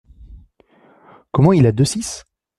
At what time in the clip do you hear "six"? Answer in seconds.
1.85-2.23